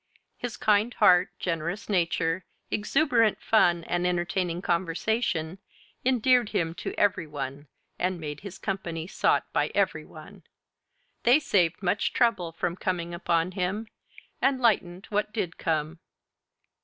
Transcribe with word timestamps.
His 0.35 0.57
kind 0.57 0.91
heart, 0.95 1.29
generous 1.37 1.87
nature, 1.87 2.43
exuberant 2.71 3.39
fun, 3.39 3.83
and 3.83 4.07
entertaining 4.07 4.63
conversation 4.63 5.59
endeared 6.03 6.49
him 6.49 6.73
to 6.81 6.95
every 6.97 7.27
one 7.27 7.67
and 7.99 8.19
made 8.19 8.39
his 8.39 8.57
company 8.57 9.05
sought 9.05 9.45
by 9.53 9.69
every 9.75 10.03
one; 10.03 10.41
they 11.21 11.39
saved 11.39 11.83
much 11.83 12.13
trouble 12.13 12.51
from 12.51 12.77
coming 12.77 13.13
upon 13.13 13.51
him 13.51 13.89
and 14.41 14.59
lightened 14.59 15.05
what 15.11 15.31
did 15.33 15.59
come. 15.59 15.99